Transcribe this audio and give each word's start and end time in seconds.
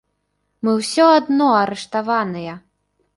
Мы 0.67 0.71
ўсё 0.79 1.05
адно 1.17 1.49
арыштаваныя! 1.59 2.57